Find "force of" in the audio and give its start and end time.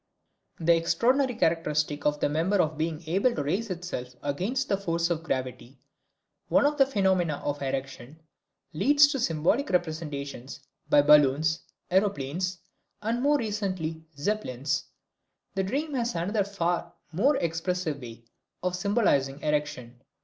4.75-5.21